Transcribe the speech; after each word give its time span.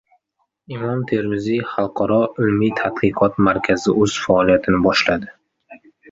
Imom 0.75 1.01
Termiziy 1.09 1.59
xalqaro 1.73 2.17
ilmiy-tadqiqot 2.45 3.37
markazi 3.49 3.93
o‘z 4.05 4.15
faoliyatini 4.23 4.81
boshladi 4.87 5.31